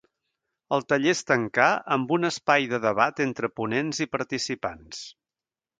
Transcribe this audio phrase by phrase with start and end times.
[0.77, 1.67] El taller es tancà
[1.97, 5.07] amb un espai de debat entre ponents i participants.